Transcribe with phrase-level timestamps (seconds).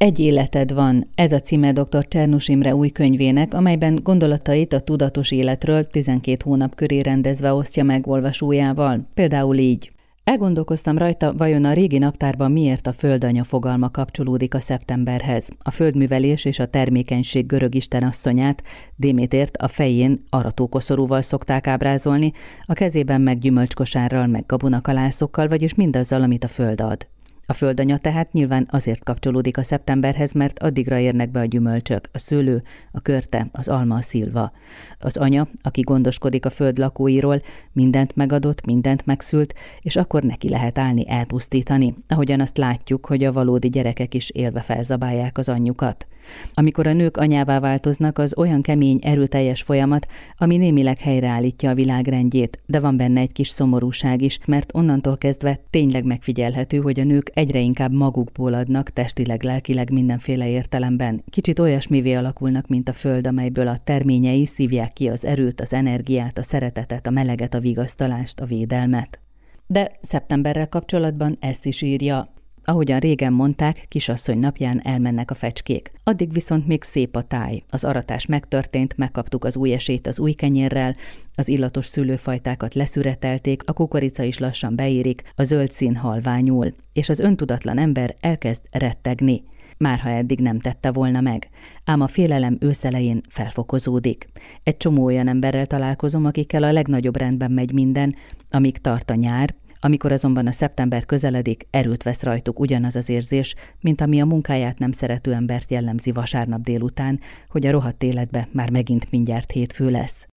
[0.00, 2.08] Egy életed van, ez a címe dr.
[2.08, 8.06] Csernus Imre új könyvének, amelyben gondolatait a tudatos életről 12 hónap köré rendezve osztja meg
[8.06, 9.92] olvasójával, például így.
[10.24, 15.48] Elgondolkoztam rajta, vajon a régi naptárban miért a földanya fogalma kapcsolódik a szeptemberhez.
[15.62, 18.62] A földművelés és a termékenység görög istenasszonyát,
[18.96, 22.32] Démétért a fején aratókoszorúval szokták ábrázolni,
[22.64, 27.06] a kezében meg gyümölcskosárral, meg gabonakalászokkal, vagyis mindazzal, amit a föld ad.
[27.50, 32.18] A földanya tehát nyilván azért kapcsolódik a szeptemberhez, mert addigra érnek be a gyümölcsök, a
[32.18, 34.52] szőlő, a körte, az alma, a szilva.
[34.98, 40.78] Az anya, aki gondoskodik a föld lakóiról, mindent megadott, mindent megszült, és akkor neki lehet
[40.78, 46.06] állni elpusztítani, ahogyan azt látjuk, hogy a valódi gyerekek is élve felzabálják az anyjukat.
[46.54, 52.58] Amikor a nők anyává változnak, az olyan kemény, erőteljes folyamat, ami némileg helyreállítja a világrendjét,
[52.66, 57.30] de van benne egy kis szomorúság is, mert onnantól kezdve tényleg megfigyelhető, hogy a nők
[57.40, 61.22] egyre inkább magukból adnak, testileg, lelkileg, mindenféle értelemben.
[61.30, 66.38] Kicsit olyasmivé alakulnak, mint a föld, amelyből a terményei szívják ki az erőt, az energiát,
[66.38, 69.20] a szeretetet, a meleget, a vigasztalást, a védelmet.
[69.66, 72.28] De szeptemberrel kapcsolatban ezt is írja.
[72.70, 75.90] Ahogyan régen mondták, kisasszony napján elmennek a fecskék.
[76.04, 77.62] Addig viszont még szép a táj.
[77.70, 80.96] Az aratás megtörtént, megkaptuk az új esét az új kenyérrel,
[81.34, 87.18] az illatos szülőfajtákat leszüretelték, a kukorica is lassan beérik, a zöld szín halványul, és az
[87.18, 89.42] öntudatlan ember elkezd rettegni
[89.78, 91.48] már ha eddig nem tette volna meg.
[91.84, 94.28] Ám a félelem őszelején felfokozódik.
[94.62, 98.14] Egy csomó olyan emberrel találkozom, akikkel a legnagyobb rendben megy minden,
[98.50, 103.54] amíg tart a nyár, amikor azonban a szeptember közeledik, erőt vesz rajtuk ugyanaz az érzés,
[103.80, 107.18] mint ami a munkáját nem szerető embert jellemzi vasárnap délután,
[107.50, 110.28] hogy a rohadt életbe már megint mindjárt hétfő lesz.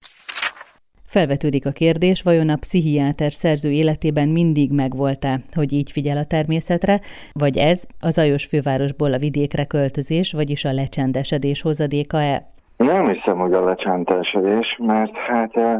[1.05, 6.99] Felvetődik a kérdés, vajon a pszichiáter szerző életében mindig megvolt-e, hogy így figyel a természetre,
[7.33, 12.51] vagy ez a zajos fővárosból a vidékre költözés, vagyis a lecsendesedés hozadéka-e?
[12.77, 15.77] Nem hiszem, hogy a lecsendesedés, mert hát eh,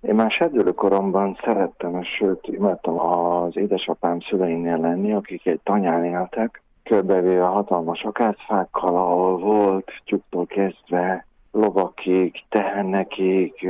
[0.00, 6.62] én már serdülőkoromban szerettem, és sőt, imádtam az édesapám szüleinél lenni, akik egy tanyán éltek,
[6.82, 13.68] körbevéve hatalmas akácfákkal, ahol volt tyúktól kezdve lovakig, tehennekig,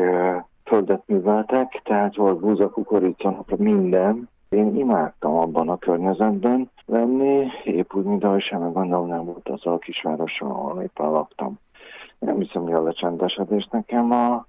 [0.64, 4.28] földet műveltek, tehát volt búza, kukorica, minden.
[4.48, 9.66] Én imádtam abban a környezetben lenni, épp úgy, mint ahogy semmi gondom nem volt az
[9.66, 11.58] a kisvároson, ahol éppen laktam.
[12.18, 14.46] Nem hiszem, hogy a lecsendesedés nekem a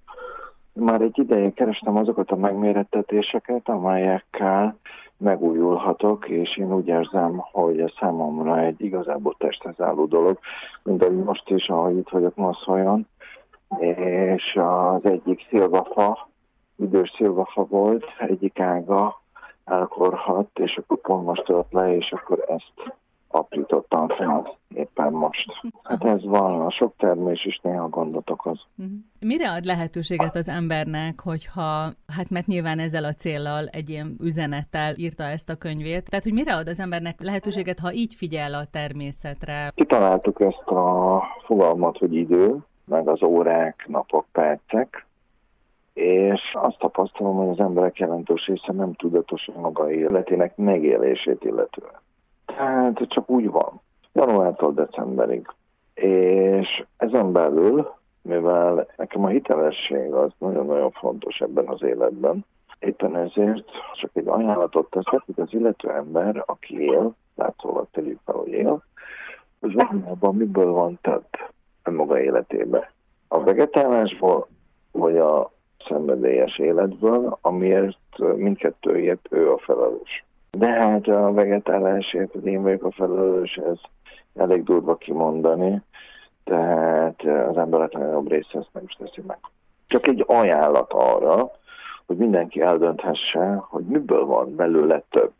[0.73, 4.77] már egy ideje kerestem azokat a megmérettetéseket, amelyekkel
[5.17, 10.39] megújulhatok, és én úgy érzem, hogy ez számomra egy igazából testhez álló dolog,
[10.83, 13.07] mint ahogy most is, ahogy itt vagyok Moszolyon,
[13.79, 16.29] és az egyik szilvafa,
[16.75, 19.21] idős szilvafa volt, egyik ága
[19.65, 22.95] elkorhat, és akkor pont most tört le, és akkor ezt
[23.33, 25.45] aprítottam fel éppen most.
[25.83, 28.59] Hát ez van, a sok termés is néha gondot okoz.
[28.75, 28.89] Mhm.
[29.19, 34.93] Mire ad lehetőséget az embernek, hogyha, hát mert nyilván ezzel a céllal, egy ilyen üzenettel
[34.97, 38.65] írta ezt a könyvét, tehát hogy mire ad az embernek lehetőséget, ha így figyel a
[38.71, 39.71] természetre?
[39.75, 45.05] Kitaláltuk ezt a fogalmat, hogy idő, meg az órák, napok, percek,
[45.93, 51.99] és azt tapasztalom, hogy az emberek jelentős része nem tudatos maga életének megélését illetően.
[52.57, 53.81] Hát csak úgy van.
[54.13, 55.47] Januártól decemberig.
[55.93, 62.45] És ezen belül, mivel nekem a hitelesség az nagyon-nagyon fontos ebben az életben,
[62.79, 68.35] éppen ezért csak egy ajánlatot teszek, hogy az illető ember, aki él, látszólag tegyük fel,
[68.35, 68.83] hogy él,
[69.59, 71.25] az valójában miből van több
[71.95, 72.91] maga életébe.
[73.27, 74.47] A vegetálásból,
[74.91, 75.51] vagy a
[75.87, 80.25] szenvedélyes életből, amiért mindkettőért ő a felelős.
[80.57, 83.77] De hát a vegetálásért, hogy én vagyok a felelős, ez
[84.35, 85.81] elég durva kimondani,
[86.43, 89.39] tehát az emberek legnagyobb része ezt nem is teszi meg.
[89.87, 91.51] Csak egy ajánlat arra,
[92.05, 95.33] hogy mindenki eldönthesse, hogy miből van belőle több.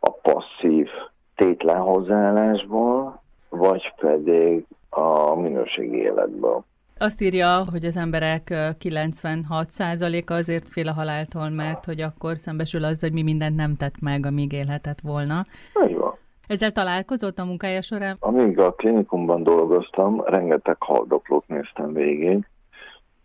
[0.00, 0.88] A passzív
[1.34, 6.64] tétlen hozzáállásból, vagy pedig a minőségi életből.
[7.02, 8.42] Azt írja, hogy az emberek
[8.80, 14.00] 96%-a azért fél a haláltól, mert hogy akkor szembesül az, hogy mi mindent nem tett
[14.00, 15.46] meg, amíg élhetett volna.
[15.88, 16.14] Így van.
[16.46, 18.16] Ezzel találkozott a munkája során?
[18.20, 22.46] Amíg a klinikumban dolgoztam, rengeteg haldoklót néztem végig,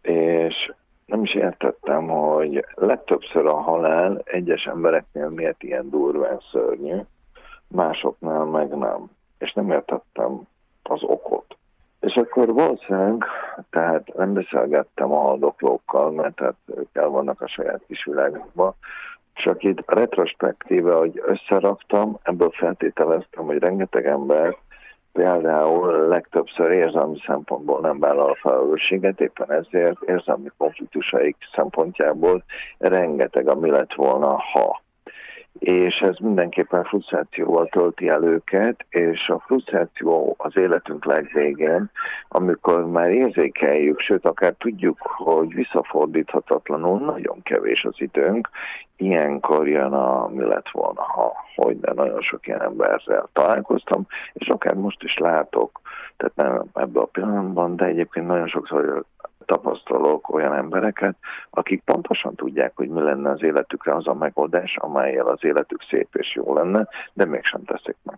[0.02, 0.72] és
[1.06, 6.98] nem is értettem, hogy legtöbbször a halál egyes embereknél miért ilyen durván szörnyű,
[7.68, 9.10] másoknál meg nem.
[9.38, 10.42] És nem értettem
[10.84, 11.57] az okot.
[12.00, 13.26] És akkor valószínűleg,
[13.70, 18.76] tehát nem beszélgettem a haldoklókkal, mert hát ők el vannak a saját kis világukban,
[19.34, 24.58] csak itt retrospektíve, hogy összeraktam, ebből feltételeztem, hogy rengeteg ember
[25.18, 32.44] például legtöbbször érzelmi szempontból nem vállal felelősséget, éppen ezért érzelmi konfliktusaik szempontjából
[32.78, 34.82] rengeteg a mi lett volna, ha
[35.60, 41.92] és ez mindenképpen frusztrációval tölti el őket, és a frusztráció az életünk legvégén,
[42.28, 48.50] amikor már érzékeljük, sőt akár tudjuk, hogy visszafordíthatatlanul nagyon kevés az időnk,
[48.98, 54.48] ilyenkor jön a mi lett volna, ha, hogy de nagyon sok ilyen emberrel találkoztam, és
[54.48, 55.80] akár most is látok,
[56.18, 59.04] tehát nem ebben a pillanatban, de egyébként nagyon sokszor
[59.46, 61.16] tapasztalok olyan embereket,
[61.50, 66.16] akik pontosan tudják, hogy mi lenne az életükre az a megoldás, amelyel az életük szép
[66.16, 68.18] és jó lenne, de mégsem teszik meg.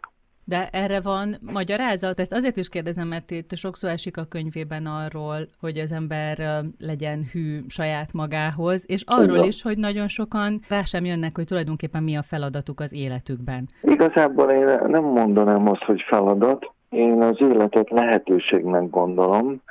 [0.50, 2.20] De erre van magyarázat?
[2.20, 6.38] Ezt azért is kérdezem, mert itt sokszor esik a könyvében arról, hogy az ember
[6.80, 12.04] legyen hű saját magához, és arról is, hogy nagyon sokan rá sem jönnek, hogy tulajdonképpen
[12.04, 13.70] mi a feladatuk az életükben.
[13.82, 19.62] Igazából én nem mondanám azt, hogy feladat, én az életet lehetőségnek gondolom,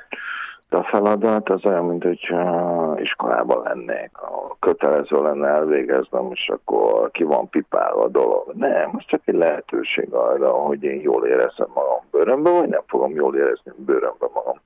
[0.73, 2.33] a feladat az olyan, mint hogy
[3.01, 4.11] iskolában lennék,
[4.59, 8.53] kötelező lenne elvégeznem, és akkor ki van pipálva a dolog.
[8.53, 13.11] Nem, ez csak egy lehetőség arra, hogy én jól érezzem magam bőrömbe, vagy nem fogom
[13.11, 14.59] jól érezni bőrömbe magam.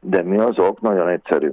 [0.00, 0.80] De mi azok?
[0.80, 1.52] Nagyon egyszerű.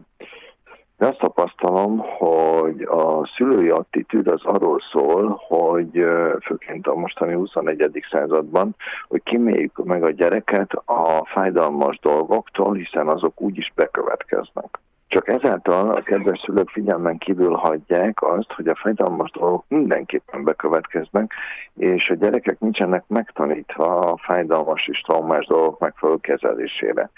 [1.01, 6.05] De azt tapasztalom, hogy a szülői attitűd az arról szól, hogy
[6.43, 8.05] főként a mostani 21.
[8.11, 8.75] században,
[9.07, 14.79] hogy kiméljük meg a gyereket a fájdalmas dolgoktól, hiszen azok úgyis bekövetkeznek.
[15.07, 21.33] Csak ezáltal a kedves szülők figyelmen kívül hagyják azt, hogy a fájdalmas dolgok mindenképpen bekövetkeznek,
[21.77, 27.09] és a gyerekek nincsenek megtanítva a fájdalmas és traumás dolgok megfelelő kezelésére.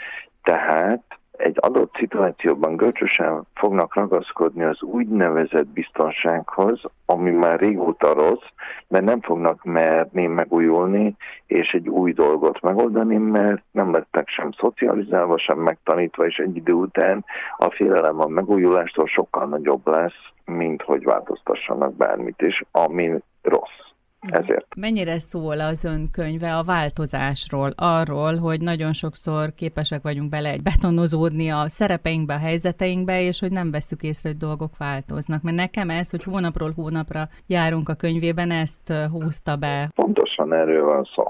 [0.44, 1.04] Tehát
[1.38, 8.48] egy adott szituációban görcsösen fognak ragaszkodni az úgynevezett biztonsághoz, ami már régóta rossz,
[8.88, 11.16] mert nem fognak merni megújulni,
[11.46, 16.74] és egy új dolgot megoldani, mert nem lettek sem szocializálva, sem megtanítva, és egy idő
[16.74, 17.26] után
[17.58, 23.83] a félelem a megújulástól sokkal nagyobb lesz, mint hogy változtassanak bármit is, ami rossz.
[24.32, 24.76] Ezért.
[24.76, 30.62] Mennyire szól az ön könyve a változásról, arról, hogy nagyon sokszor képesek vagyunk bele egy
[30.62, 35.42] betonozódni a szerepeinkbe, a helyzeteinkbe, és hogy nem veszük észre, hogy dolgok változnak.
[35.42, 39.90] Mert nekem ez, hogy hónapról hónapra járunk a könyvében, ezt húzta be.
[39.96, 41.24] Pontosan erről van szó.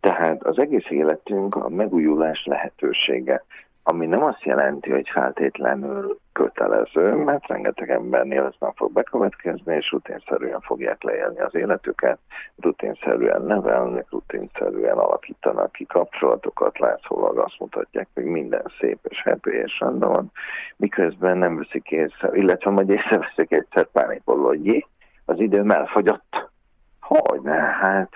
[0.00, 3.44] Tehát az egész életünk a megújulás lehetősége
[3.82, 9.90] ami nem azt jelenti, hogy feltétlenül kötelező, mert rengeteg embernél ez nem fog bekövetkezni, és
[9.90, 12.18] rutinszerűen fogják leélni az életüket,
[12.60, 19.78] rutinszerűen nevelnek, rutinszerűen alakítanak ki kapcsolatokat, látszólag azt mutatják, hogy minden szép és happy és
[19.80, 20.32] rendben van,
[20.76, 24.86] miközben nem veszik észre, illetve majd észreveszik egyszer pánikolva, hogy jé,
[25.24, 26.50] az időm elfogyott.
[27.00, 28.14] Hogy ne, hát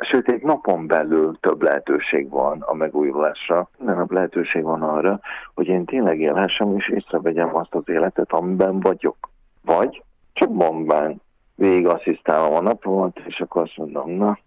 [0.00, 5.20] sőt egy napon belül több lehetőség van a megújulásra, minden nap lehetőség van arra,
[5.54, 9.16] hogy én tényleg élhessem és észrevegyem azt az életet, amiben vagyok.
[9.64, 10.02] Vagy
[10.32, 11.20] csak bombán
[11.54, 14.38] végig asszisztálom a napomat, és akkor azt mondom, na,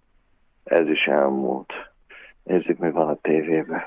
[0.64, 1.74] ez is elmúlt.
[2.44, 3.84] Nézzük, mi van a tévében.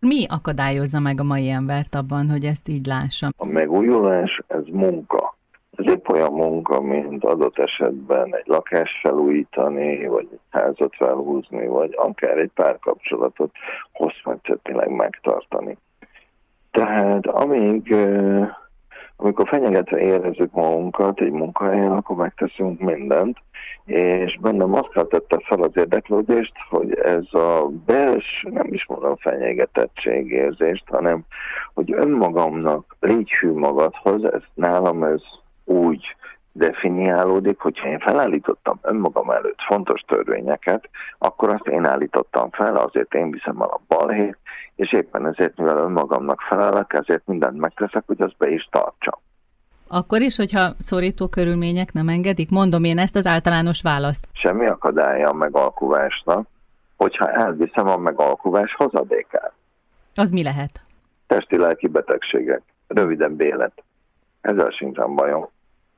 [0.00, 3.30] Mi akadályozza meg a mai embert abban, hogy ezt így lássam?
[3.36, 5.37] A megújulás, ez munka.
[5.78, 11.94] Ez épp olyan munka, mint adott esetben egy lakást felújítani, vagy egy házat felhúzni, vagy
[11.96, 13.50] akár egy párkapcsolatot
[13.92, 15.76] hosszmetszetileg megtartani.
[16.70, 17.94] Tehát amíg,
[19.16, 23.38] amikor fenyegetve érezzük magunkat egy munkahelyen, akkor megteszünk mindent,
[23.84, 30.84] és bennem azt tette fel az érdeklődést, hogy ez a belső, nem is mondom fenyegetettségérzést,
[30.88, 31.24] hanem
[31.74, 35.22] hogy önmagamnak légy hű magadhoz, ez nálam ez
[35.68, 36.16] úgy
[36.52, 43.30] definiálódik, hogyha én felállítottam önmagam előtt fontos törvényeket, akkor azt én állítottam fel, azért én
[43.30, 44.38] viszem el a balhét,
[44.76, 49.20] és éppen ezért, mivel önmagamnak felelek, ezért mindent megteszek, hogy azt be is tartsam.
[49.88, 52.50] Akkor is, hogyha szorító körülmények nem engedik?
[52.50, 54.28] Mondom én ezt az általános választ.
[54.32, 56.48] Semmi akadálya a megalkuvásnak,
[56.96, 59.52] hogyha elviszem a megalkuvás hozadékát.
[60.14, 60.84] Az mi lehet?
[61.26, 63.82] Testi-lelki betegségek, röviden bélet.
[64.40, 65.48] Ezzel sincsen bajom.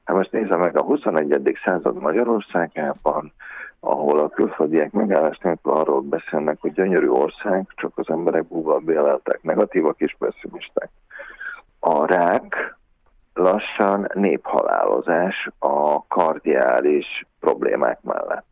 [0.04, 1.58] Hát most nézze meg a 21.
[1.64, 3.32] század Magyarországában,
[3.80, 9.42] ahol a külföldiek megállás nélkül arról beszélnek, hogy gyönyörű ország, csak az emberek búval béleltek,
[9.42, 10.90] negatívak és pessimisták.
[11.78, 12.76] A rák
[13.34, 18.46] lassan néphalálozás a kardiális problémák mellett.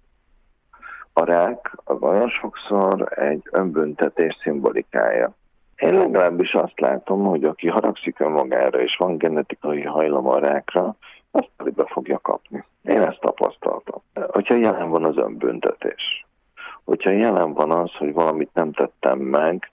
[1.12, 5.33] A rák az olyan sokszor egy önbüntetés szimbolikája.
[5.76, 10.97] Én legalábbis azt látom, hogy aki haragszik önmagára és van genetikai hajlam a rákra,
[11.30, 12.64] azt pedig be fogja kapni.
[12.82, 14.02] Én ezt tapasztaltam.
[14.14, 16.26] Hogyha jelen van az önbüntetés,
[16.85, 19.70] hogyha jelen van az, hogy valamit nem tettem meg,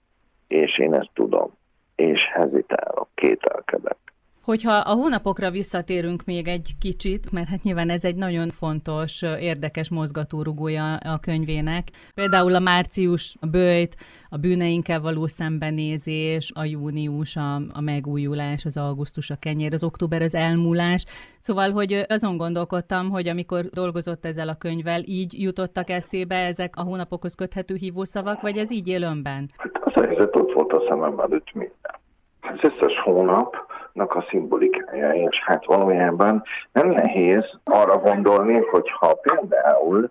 [0.47, 1.51] és én ezt tudom,
[1.95, 3.97] és hezitálok, kételkedek,
[4.45, 9.89] Hogyha a hónapokra visszatérünk még egy kicsit, mert hát nyilván ez egy nagyon fontos, érdekes
[9.89, 11.83] mozgatórugója a könyvének.
[12.15, 13.95] Például a március, a bőjt,
[14.29, 20.21] a bűneinkkel való szembenézés, a június, a, a megújulás, az augusztus, a kenyér, az október,
[20.21, 21.05] az elmúlás.
[21.39, 26.81] Szóval, hogy azon gondolkodtam, hogy amikor dolgozott ezzel a könyvvel, így jutottak eszébe ezek a
[26.81, 29.49] hónapokhoz köthető hívószavak, vagy ez így él önben?
[29.57, 31.95] Hát az helyzet ott volt a szemem előtt minden.
[32.41, 40.09] Az összes hónap a szimbolikája, és hát valójában nem nehéz arra gondolni, hogy ha például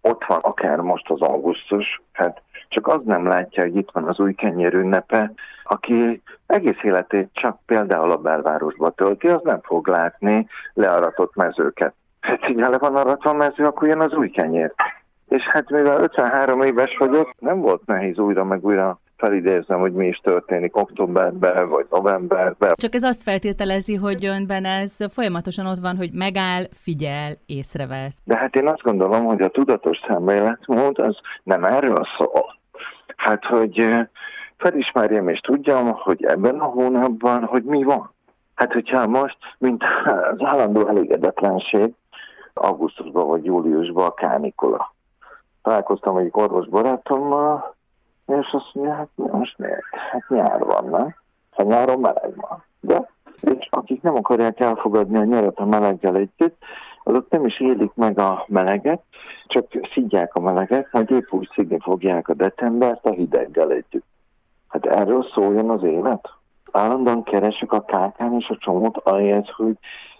[0.00, 4.18] ott van akár most az augusztus, hát csak az nem látja, hogy itt van az
[4.18, 5.32] új kenyér ünnepe,
[5.64, 11.94] aki egész életét csak például a belvárosba tölti, az nem fog látni learatott mezőket.
[12.20, 14.72] Hát így, le van aratva mező, akkor jön az új kenyér.
[15.28, 20.06] És hát mivel 53 éves vagyok, nem volt nehéz újra meg újra felidézem, hogy mi
[20.06, 22.72] is történik októberben vagy novemberben.
[22.74, 28.20] Csak ez azt feltételezi, hogy önben ez folyamatosan ott van, hogy megáll, figyel, észrevesz.
[28.24, 32.58] De hát én azt gondolom, hogy a tudatos szemléletmód az nem erről szól.
[33.16, 33.86] Hát, hogy
[34.56, 38.12] felismerjem és tudjam, hogy ebben a hónapban, hogy mi van.
[38.54, 39.84] Hát, hogyha most, mint
[40.32, 41.92] az állandó elégedetlenség,
[42.54, 44.94] augusztusban vagy júliusban a kánikula.
[45.62, 47.73] Találkoztam egy orvos barátommal,
[48.26, 49.94] és azt mondja, hát most miért?
[50.10, 51.14] Hát nyár van, nem?
[51.50, 52.64] Ha nyáron meleg van.
[52.80, 56.56] De és akik nem akarják elfogadni a nyarat a meleggel együtt,
[57.02, 59.02] azok nem is élik meg a meleget,
[59.46, 64.06] csak szidják a meleget, majd épp úgy szidni fogják a decembert a hideggel együtt.
[64.68, 66.28] Hát erről szóljon az élet.
[66.72, 69.76] Állandóan keresek a kákán és a csomót ahelyett, hogy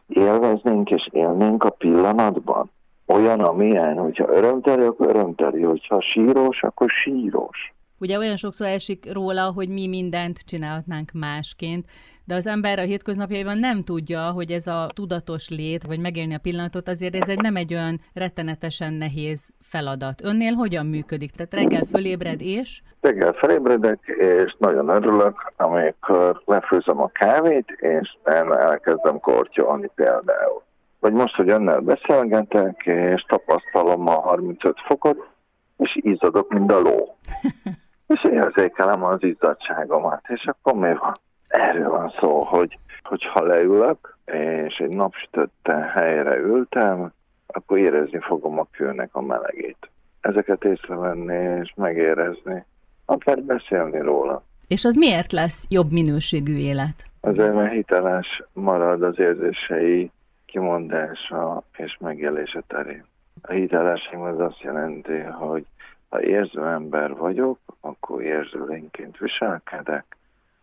[0.07, 2.71] élveznénk és élnénk a pillanatban.
[3.07, 7.75] Olyan, amilyen, hogyha örömteli, akkor örömteli, hogyha síros, akkor síros.
[7.99, 11.85] Ugye olyan sokszor esik róla, hogy mi mindent csinálhatnánk másként,
[12.25, 16.39] de az ember a hétköznapjaiban nem tudja, hogy ez a tudatos lét, vagy megélni a
[16.39, 20.25] pillanatot, azért ez egy nem egy olyan rettenetesen nehéz feladat.
[20.25, 21.31] Önnél hogyan működik?
[21.31, 22.83] Tehát reggel fölébred és?
[23.01, 28.17] Reggel felébredek, és nagyon örülök, amikor lefőzöm a kávét, és
[28.59, 30.63] elkezdem kortyolni például.
[31.01, 35.29] Vagy most, hogy önnel beszélgetek, és tapasztalom a 35 fokot,
[35.77, 37.17] és izzadok, mint a ló.
[38.07, 41.15] és érzékelem az izzadságomat, és akkor mi van?
[41.49, 47.13] Erről van szó, hogy, hogy ha leülök, és egy napsütötte helyre ültem,
[47.47, 49.91] akkor érezni fogom a kőnek a melegét.
[50.21, 52.65] Ezeket észrevenni és megérezni,
[53.05, 54.43] akár beszélni róla.
[54.69, 57.05] És az miért lesz jobb minőségű élet?
[57.21, 60.11] Azért, mert hiteles marad az érzései
[60.47, 63.05] kimondása és megélése terén.
[63.43, 65.65] A hitelesség az azt jelenti, hogy
[66.09, 70.17] ha érző ember vagyok, akkor érző lényként viselkedek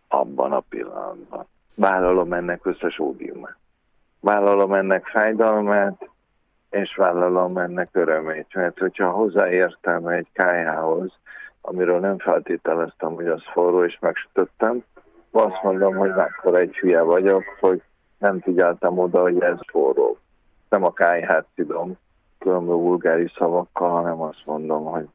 [0.08, 1.46] abban a pillanatban.
[1.76, 3.56] Vállalom ennek összes ódiumát.
[4.20, 6.08] Vállalom ennek fájdalmát,
[6.70, 8.54] és vállalom ennek örömét.
[8.54, 11.12] Mert hogyha hozzáértem egy kájához,
[11.60, 14.84] amiről nem feltételeztem, hogy az forró, és megsütöttem,
[15.30, 17.82] azt mondom, hogy akkor egy hülye vagyok, hogy
[18.18, 20.18] nem figyeltem oda, hogy ez forró.
[20.68, 21.98] Nem a kájhát tudom
[22.38, 25.08] különböző vulgári szavakkal, hanem azt mondom, hogy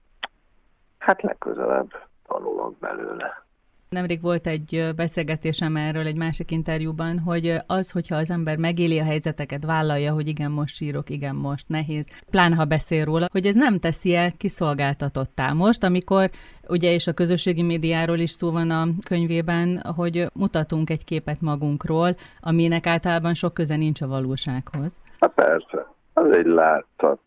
[1.08, 1.88] hát legközelebb
[2.28, 3.46] tanulok belőle.
[3.90, 9.04] Nemrég volt egy beszélgetésem erről egy másik interjúban, hogy az, hogyha az ember megéli a
[9.04, 13.56] helyzeteket, vállalja, hogy igen, most sírok, igen, most nehéz, pláne ha beszél róla, hogy ez
[13.56, 15.52] nem teszi el kiszolgáltatottá.
[15.52, 16.30] Most, amikor
[16.68, 22.16] ugye és a közösségi médiáról is szó van a könyvében, hogy mutatunk egy képet magunkról,
[22.40, 25.00] aminek általában sok köze nincs a valósághoz.
[25.20, 27.20] Hát persze, az egy látszat.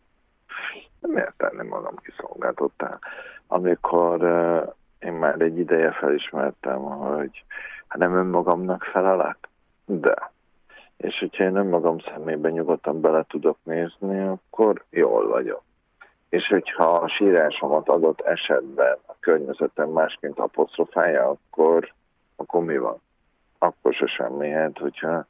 [0.99, 2.99] Miért tenni magam kiszolgáltottá?
[3.53, 4.21] Amikor
[4.99, 7.43] én már egy ideje felismertem, hogy
[7.87, 9.37] hát nem önmagamnak felelek,
[9.85, 10.31] de.
[10.97, 15.61] És hogyha én önmagam szemében nyugodtan bele tudok nézni, akkor jól vagyok.
[16.29, 21.93] És hogyha a sírásomat adott esetben a környezetem másként apostrofálja, akkor,
[22.35, 23.01] akkor mi van?
[23.57, 24.49] Akkor se semmi.
[24.49, 25.25] Hát, hogyha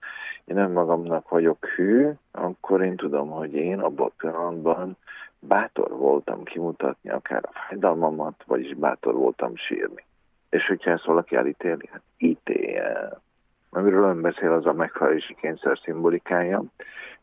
[0.46, 4.98] én önmagamnak vagyok hű, akkor én tudom, hogy én abban a pillanatban
[5.42, 10.06] bátor voltam kimutatni akár a fájdalmamat, vagyis bátor voltam sírni.
[10.50, 13.10] És hogyha ezt valaki elítéli, hát ítélje.
[13.70, 16.64] Amiről ön beszél, az a megfelelési kényszer szimbolikája,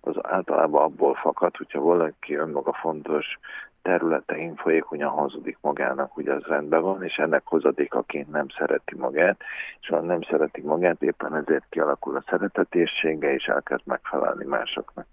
[0.00, 3.38] az általában abból fakad, hogyha valaki önmaga fontos
[3.82, 9.40] területein folyékonyan hazudik magának, hogy az rendben van, és ennek hozadékaként nem szereti magát,
[9.80, 15.06] és ha nem szereti magát, éppen ezért kialakul a szeretetéssége, és elkezd megfelelni másoknak.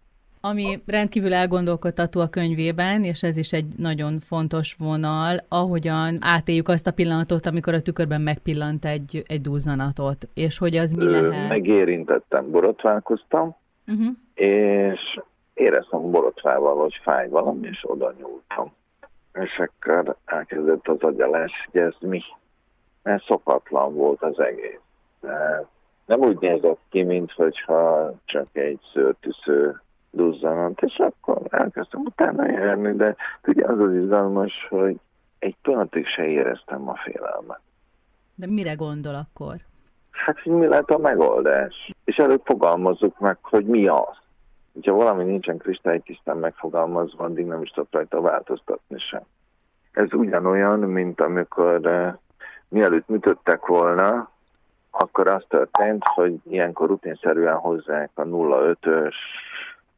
[0.50, 6.88] Ami rendkívül elgondolkodtató a könyvében, és ez is egy nagyon fontos vonal, ahogyan átéljük azt
[6.88, 11.50] a pillanatot, amikor a tükörben megpillant egy, egy duzzanatot, és hogy az mi lehet.
[11.50, 13.56] Megérintettem, borotválkoztam,
[13.88, 14.08] uh-huh.
[14.34, 15.20] és
[15.54, 18.74] éreztem borotvával, hogy fáj valami, és oda nyúltam.
[19.34, 22.22] És akkor elkezdett az agyalás, hogy ez mi.
[23.04, 24.80] Mert szokatlan volt az egész.
[25.22, 25.68] De
[26.06, 29.80] nem úgy nézett ki, mintha csak egy szőrtűsző
[30.16, 33.16] duzzanat, és akkor elkezdtem utána járni, de
[33.48, 35.00] ugye az az izgalmas, hogy
[35.40, 37.60] egy pillanatig se éreztem a félelmet.
[38.36, 39.56] De mire gondol akkor?
[40.12, 41.92] Hát, hogy mi lehet a megoldás.
[42.04, 44.18] És előbb fogalmazzuk meg, hogy mi az.
[44.82, 49.22] Ha valami nincsen kristálytisztán megfogalmazva, addig nem is tudok rajta változtatni sem.
[49.92, 52.14] Ez ugyanolyan, mint amikor uh,
[52.68, 54.30] mielőtt műtöttek volna,
[54.92, 59.16] akkor az történt, hogy ilyenkor rutinszerűen hozzák a 0,5-ös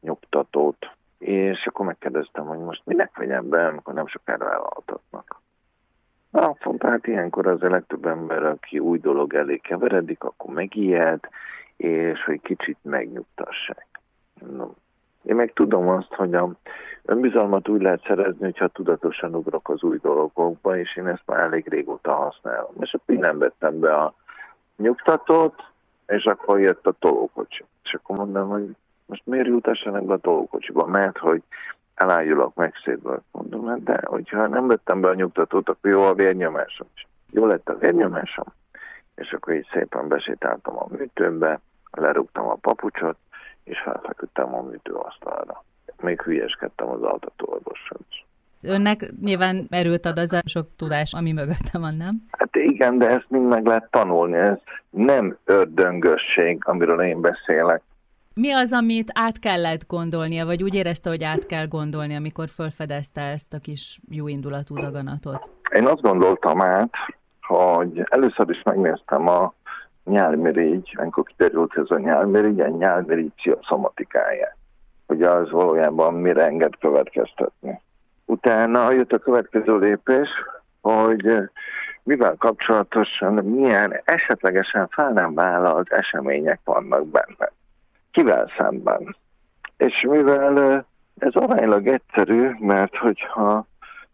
[0.02, 5.42] nyugtatót, és akkor megkérdeztem, hogy most minek vegyem be, amikor nem sokára elaltatnak.
[6.30, 11.20] Na, mondta, hát ilyenkor az a legtöbb ember, aki új dolog elé keveredik, akkor megijed,
[11.78, 13.88] és hogy kicsit megnyugtassák.
[14.52, 14.70] No.
[15.24, 16.52] Én meg tudom azt, hogy a
[17.06, 21.68] önbizalmat úgy lehet szerezni, hogyha tudatosan ugrok az új dolgokba, és én ezt már elég
[21.68, 22.74] régóta használom.
[22.80, 24.14] És akkor nem vettem be a
[24.76, 25.64] nyugtatót,
[26.08, 27.64] és akkor jött a tolókocsi.
[27.84, 28.76] És akkor mondom, hogy
[29.08, 30.86] most miért jutassanak be a tolókocsiba?
[30.86, 31.44] Mert hogy
[31.96, 33.22] elájulok megszédből.
[33.32, 36.88] Mondom, hát de hogyha nem vettem be a nyugtatót, akkor jó a vérnyomásom.
[37.32, 38.46] Jó lett a vérnyomásom,
[39.16, 41.60] és akkor így szépen besétáltam a műtőmbe,
[41.92, 43.18] lerúgtam a papucsot,
[43.64, 45.64] és felfeküdtem a műtőasztalra.
[46.02, 48.26] Még hülyeskedtem az altatóorvossal is.
[48.62, 52.16] Önnek nyilván erőt ad az a sok tudás, ami mögötte van, nem?
[52.32, 54.38] Hát igen, de ezt mind meg lehet tanulni.
[54.38, 54.58] Ez
[54.90, 57.82] nem ördöngösség, amiről én beszélek.
[58.40, 63.22] Mi az, amit át kellett gondolnia, vagy úgy érezte, hogy át kell gondolni, amikor felfedezte
[63.22, 65.52] ezt a kis jó indulatú daganatot?
[65.72, 66.94] Én azt gondoltam át,
[67.42, 69.54] hogy először is megnéztem a
[70.04, 74.56] nyálmirigy, amikor kiderült ez a nyálmirigy, a nyálmirigy pszichoszomatikáját,
[75.08, 77.82] hogy az valójában mire enged következtetni.
[78.26, 80.30] Utána jött a következő lépés,
[80.82, 81.50] hogy
[82.04, 87.52] mivel kapcsolatosan milyen esetlegesen fel nem vállalt események vannak benne.
[88.18, 89.16] Kivel szemben?
[89.78, 90.86] És mivel
[91.18, 93.66] ez aránylag egyszerű, mert hogyha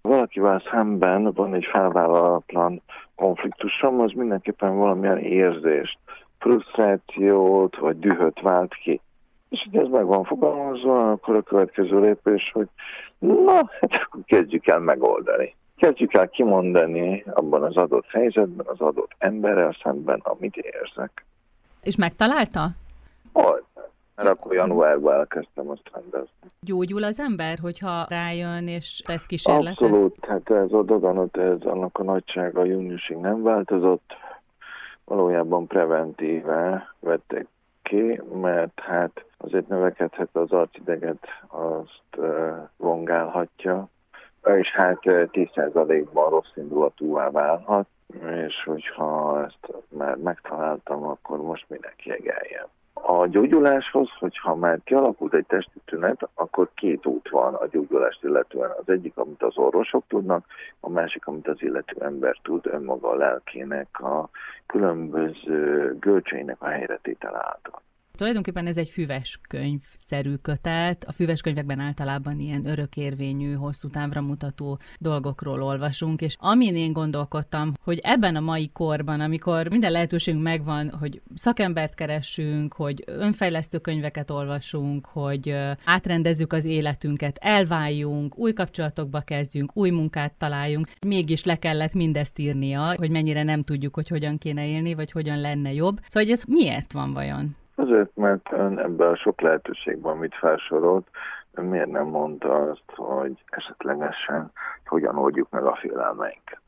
[0.01, 2.81] valakivel szemben van egy felvállalatlan
[3.15, 5.97] konfliktusom, az mindenképpen valamilyen érzést,
[6.39, 9.01] frusztrációt vagy dühöt vált ki.
[9.49, 12.67] És hogy ez meg van fogalmazva, akkor a következő lépés, hogy
[13.19, 15.55] na, hát akkor kezdjük el megoldani.
[15.77, 21.25] Kezdjük el kimondani abban az adott helyzetben, az adott emberrel szemben, amit érzek.
[21.81, 22.67] És megtalálta?
[23.33, 23.63] Hogy?
[24.15, 26.51] Mert akkor januárban elkezdtem azt rendezni.
[26.59, 29.81] Gyógyul az ember, hogyha rájön és tesz kísérletet?
[29.81, 34.13] Abszolút, hát ez a daganat, ez annak a nagysága júniusig nem változott.
[35.05, 37.47] Valójában preventíve vették
[37.81, 42.25] ki, mert hát azért növekedhet az arcideget, azt
[42.77, 43.87] vongálhatja,
[44.43, 47.87] és hát 10%-ban rossz indulatúvá válhat,
[48.47, 52.67] és hogyha ezt már megtaláltam, akkor most minek jegeljem.
[53.05, 58.71] A gyógyuláshoz, hogyha már kialakult egy testi tünet, akkor két út van a gyógyulást illetően.
[58.79, 60.45] Az egyik, amit az orvosok tudnak,
[60.79, 64.29] a másik, amit az illető ember tud önmaga a lelkének a
[64.65, 67.81] különböző gölcseinek a helyretétel által.
[68.17, 71.03] Tulajdonképpen ez egy füves könyvszerű kötet.
[71.03, 77.73] A füves könyvekben általában ilyen örökérvényű, hosszú távra mutató dolgokról olvasunk, és amin én gondolkodtam,
[77.81, 84.29] hogy ebben a mai korban, amikor minden lehetőségünk megvan, hogy szakembert keresünk, hogy önfejlesztő könyveket
[84.29, 91.93] olvasunk, hogy átrendezzük az életünket, elváljunk, új kapcsolatokba kezdjünk, új munkát találjunk, mégis le kellett
[91.93, 95.95] mindezt írnia, hogy mennyire nem tudjuk, hogy hogyan kéne élni, vagy hogyan lenne jobb.
[95.95, 97.55] Szóval, hogy ez miért van vajon?
[97.75, 101.07] Azért, mert ön ebben a sok lehetőségben, amit felsorolt,
[101.53, 104.51] ön miért nem mondta azt, hogy esetlegesen
[104.85, 106.61] hogyan oldjuk meg a félelmeinket?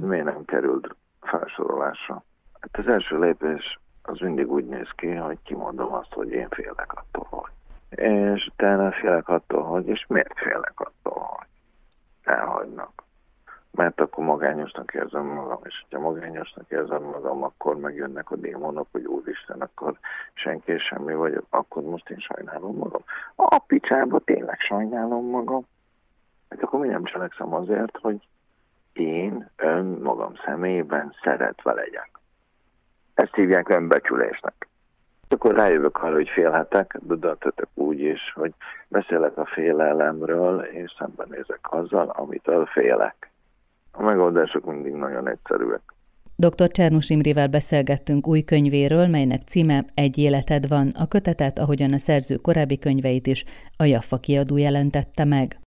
[0.00, 2.24] Miért nem került felsorolásra?
[2.60, 6.92] Hát az első lépés az mindig úgy néz ki, hogy kimondom azt, hogy én félek
[6.92, 7.50] attól, hogy.
[7.98, 11.46] És utána félek attól, hogy, és miért félek attól, hogy
[12.22, 13.04] elhagynak
[13.76, 19.04] mert akkor magányosnak érzem magam, és ha magányosnak érzem magam, akkor megjönnek a démonok, hogy
[19.04, 19.98] úristen, akkor
[20.34, 23.02] senki és semmi vagyok, akkor most én sajnálom magam.
[23.34, 25.66] A picsába tényleg sajnálom magam.
[26.50, 28.20] Hát akkor mi nem cselekszem azért, hogy
[28.92, 32.10] én ön magam személyében szeretve legyek.
[33.14, 34.68] Ezt hívják önbecsülésnek.
[35.28, 38.54] Akkor rájövök arra, hogy félhetek, de döntetek úgy is, hogy
[38.88, 43.25] beszélek a félelemről, és szembenézek azzal, amitől félek.
[43.96, 45.80] A megoldások mindig nagyon egyszerűek.
[46.36, 46.70] Dr.
[46.70, 50.88] Csernus Imrével beszélgettünk új könyvéről, melynek címe Egy életed van.
[50.98, 53.44] A kötetet, ahogyan a szerző korábbi könyveit is,
[53.76, 55.58] a Jaffa kiadó jelentette meg.